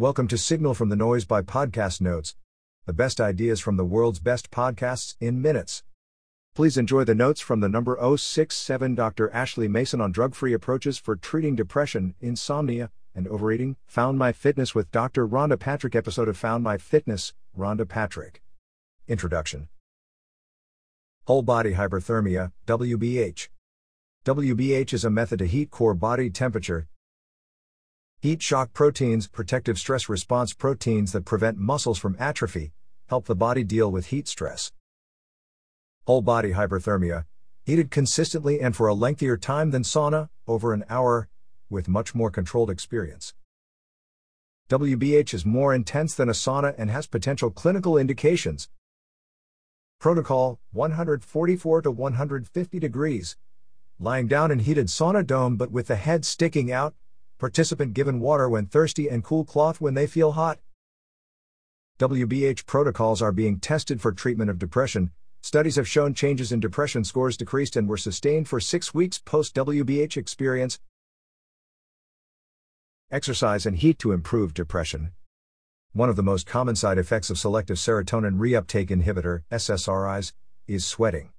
[0.00, 2.34] Welcome to Signal from the Noise by Podcast Notes,
[2.86, 5.82] the best ideas from the world's best podcasts in minutes.
[6.54, 9.30] Please enjoy the notes from the number 067 Dr.
[9.30, 13.76] Ashley Mason on drug free approaches for treating depression, insomnia, and overeating.
[13.88, 15.28] Found My Fitness with Dr.
[15.28, 18.40] Rhonda Patrick episode of Found My Fitness, Rhonda Patrick.
[19.06, 19.68] Introduction
[21.26, 23.48] Whole Body Hyperthermia, WBH.
[24.24, 26.88] WBH is a method to heat core body temperature.
[28.22, 32.70] Heat shock proteins, protective stress response proteins that prevent muscles from atrophy,
[33.08, 34.72] help the body deal with heat stress.
[36.06, 37.24] Whole body hyperthermia,
[37.64, 41.30] heated consistently and for a lengthier time than sauna, over an hour,
[41.70, 43.32] with much more controlled experience.
[44.68, 48.68] WBH is more intense than a sauna and has potential clinical indications.
[49.98, 53.38] Protocol 144 to 150 degrees
[53.98, 56.94] lying down in heated sauna dome but with the head sticking out,
[57.40, 60.60] participant given water when thirsty and cool cloth when they feel hot.
[61.98, 65.10] WBH protocols are being tested for treatment of depression.
[65.40, 69.54] Studies have shown changes in depression scores decreased and were sustained for six weeks post
[69.54, 70.78] WBH experience.
[73.10, 75.12] Exercise and heat to improve depression.
[75.92, 80.32] One of the most common side effects of selective serotonin reuptake inhibitor, SSRIs,
[80.68, 81.30] is sweating.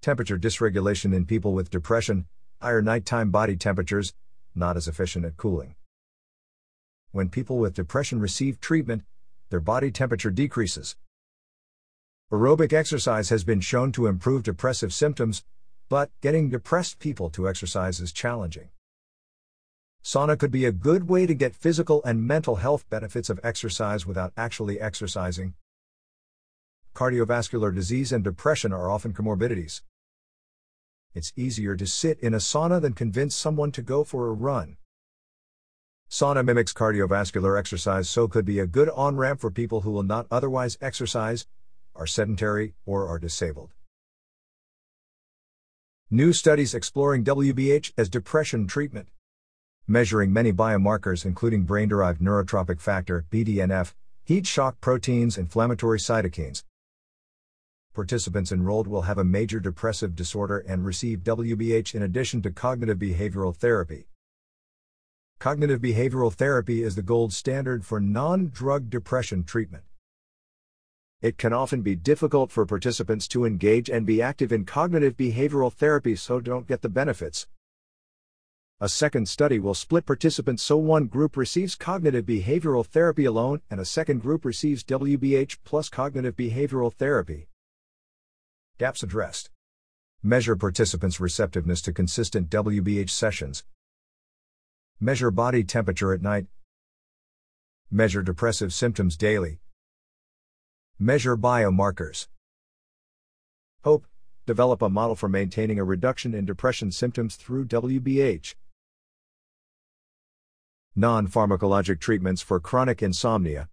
[0.00, 2.26] Temperature dysregulation in people with depression,
[2.62, 4.14] higher nighttime body temperatures,
[4.58, 5.76] not as efficient at cooling.
[7.12, 9.04] When people with depression receive treatment,
[9.48, 10.96] their body temperature decreases.
[12.30, 15.44] Aerobic exercise has been shown to improve depressive symptoms,
[15.88, 18.68] but getting depressed people to exercise is challenging.
[20.04, 24.06] Sauna could be a good way to get physical and mental health benefits of exercise
[24.06, 25.54] without actually exercising.
[26.94, 29.82] Cardiovascular disease and depression are often comorbidities.
[31.18, 34.76] It's easier to sit in a sauna than convince someone to go for a run.
[36.08, 40.04] Sauna mimics cardiovascular exercise, so could be a good on ramp for people who will
[40.04, 41.48] not otherwise exercise,
[41.96, 43.72] are sedentary, or are disabled.
[46.08, 49.08] New studies exploring WBH as depression treatment.
[49.88, 53.92] Measuring many biomarkers, including brain derived neurotrophic factor, BDNF,
[54.22, 56.62] heat shock proteins, inflammatory cytokines,
[57.98, 62.96] participants enrolled will have a major depressive disorder and receive WBH in addition to cognitive
[62.96, 64.06] behavioral therapy.
[65.40, 69.82] Cognitive behavioral therapy is the gold standard for non drug depression treatment.
[71.20, 75.72] It can often be difficult for participants to engage and be active in cognitive behavioral
[75.72, 77.48] therapy so don't get the benefits.
[78.80, 83.80] A second study will split participants so one group receives cognitive behavioral therapy alone and
[83.80, 87.48] a second group receives WBH plus cognitive behavioral therapy.
[88.78, 89.50] Gaps addressed.
[90.22, 93.64] Measure participants' receptiveness to consistent WBH sessions.
[95.00, 96.46] Measure body temperature at night.
[97.90, 99.58] Measure depressive symptoms daily.
[100.96, 102.28] Measure biomarkers.
[103.82, 104.06] Hope
[104.46, 108.54] develop a model for maintaining a reduction in depression symptoms through WBH.
[110.94, 113.68] Non pharmacologic treatments for chronic insomnia.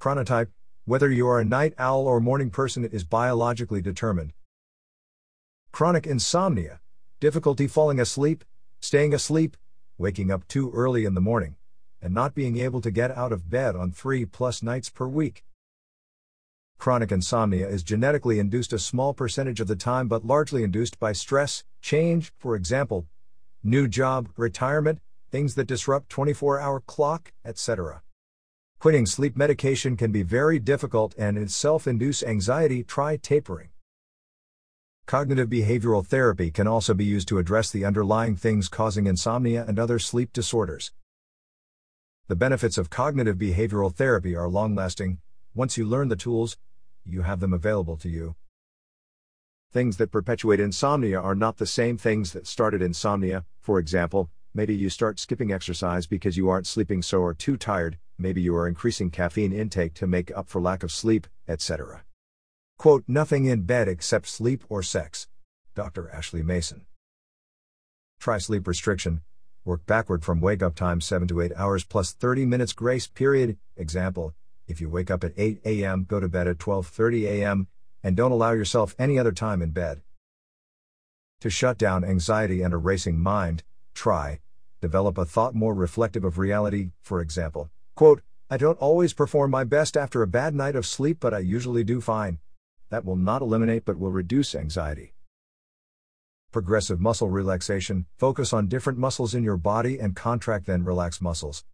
[0.00, 0.50] Chronotype
[0.88, 4.32] whether you are a night owl or morning person is biologically determined.
[5.70, 6.80] Chronic insomnia,
[7.20, 8.42] difficulty falling asleep,
[8.80, 9.58] staying asleep,
[9.98, 11.56] waking up too early in the morning,
[12.00, 15.44] and not being able to get out of bed on three plus nights per week.
[16.78, 21.12] Chronic insomnia is genetically induced a small percentage of the time but largely induced by
[21.12, 23.06] stress, change, for example,
[23.62, 25.00] new job, retirement,
[25.30, 28.00] things that disrupt 24 hour clock, etc.
[28.80, 32.84] Quitting sleep medication can be very difficult and in self induce anxiety.
[32.84, 33.70] Try tapering.
[35.04, 39.80] Cognitive behavioral therapy can also be used to address the underlying things causing insomnia and
[39.80, 40.92] other sleep disorders.
[42.28, 45.18] The benefits of cognitive behavioral therapy are long lasting.
[45.56, 46.56] Once you learn the tools,
[47.04, 48.36] you have them available to you.
[49.72, 53.44] Things that perpetuate insomnia are not the same things that started insomnia.
[53.58, 57.96] For example, maybe you start skipping exercise because you aren't sleeping so or too tired,
[58.18, 62.02] maybe you are increasing caffeine intake to make up for lack of sleep, etc.
[62.76, 65.28] Quote, nothing in bed except sleep or sex.
[65.76, 66.10] Dr.
[66.10, 66.86] Ashley Mason.
[68.18, 69.20] Try sleep restriction.
[69.64, 73.58] Work backward from wake up time 7 to 8 hours plus 30 minutes grace period.
[73.76, 74.34] Example,
[74.66, 77.68] if you wake up at 8 a.m., go to bed at 12:30 a.m.
[78.02, 80.02] and don't allow yourself any other time in bed.
[81.42, 83.62] To shut down anxiety and a racing mind,
[83.94, 84.40] try
[84.80, 87.70] develop a thought more reflective of reality, for example.
[87.94, 91.40] Quote, I don't always perform my best after a bad night of sleep, but I
[91.40, 92.38] usually do fine.
[92.90, 95.14] That will not eliminate but will reduce anxiety.
[96.50, 101.64] Progressive muscle relaxation focus on different muscles in your body and contract then relax muscles.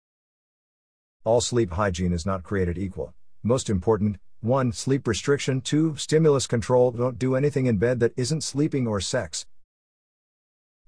[1.22, 3.14] All sleep hygiene is not created equal.
[3.42, 4.72] Most important 1.
[4.72, 5.60] Sleep restriction.
[5.60, 5.96] 2.
[5.96, 6.90] Stimulus control.
[6.90, 9.46] Don't do anything in bed that isn't sleeping or sex.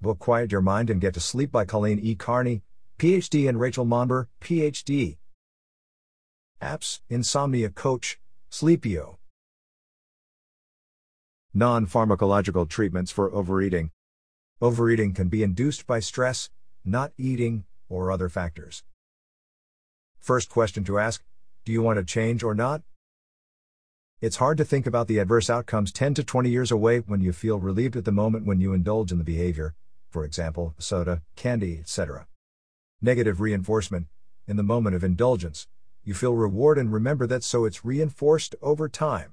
[0.02, 2.14] Book Quiet Your Mind and Get to Sleep by Colleen E.
[2.14, 2.62] Carney,
[2.98, 5.16] PhD, and Rachel Manber, PhD.
[6.60, 8.20] Apps Insomnia Coach,
[8.50, 9.16] Sleepio.
[11.54, 13.90] Non pharmacological treatments for overeating.
[14.60, 16.50] Overeating can be induced by stress,
[16.84, 18.84] not eating, or other factors.
[20.18, 21.24] First question to ask
[21.64, 22.82] Do you want to change or not?
[24.20, 27.32] It's hard to think about the adverse outcomes 10 to 20 years away when you
[27.32, 29.74] feel relieved at the moment when you indulge in the behavior,
[30.08, 32.26] for example, soda, candy, etc.
[33.02, 34.06] Negative reinforcement
[34.46, 35.66] In the moment of indulgence,
[36.04, 39.32] you feel reward and remember that so it's reinforced over time.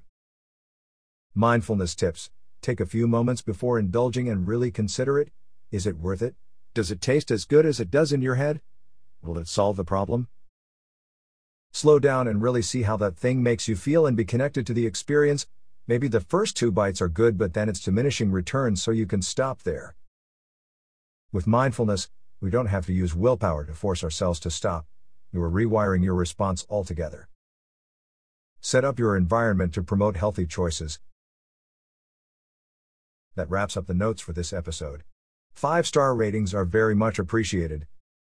[1.35, 2.29] Mindfulness tips
[2.61, 5.31] Take a few moments before indulging and really consider it.
[5.69, 6.35] Is it worth it?
[6.73, 8.61] Does it taste as good as it does in your head?
[9.21, 10.29] Will it solve the problem?
[11.73, 14.73] Slow down and really see how that thing makes you feel and be connected to
[14.73, 15.45] the experience.
[15.87, 19.21] Maybe the first two bites are good, but then it's diminishing returns, so you can
[19.21, 19.95] stop there.
[21.33, 22.09] With mindfulness,
[22.41, 24.85] we don't have to use willpower to force ourselves to stop.
[25.31, 27.27] You are rewiring your response altogether.
[28.61, 30.99] Set up your environment to promote healthy choices.
[33.35, 35.01] That wraps up the notes for this episode.
[35.55, 37.87] Five star ratings are very much appreciated.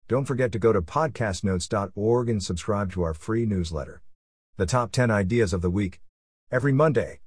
[0.07, 4.01] Don't forget to go to podcastnotes.org and subscribe to our free newsletter.
[4.55, 6.01] The top 10 ideas of the week.
[6.51, 7.19] Every Monday.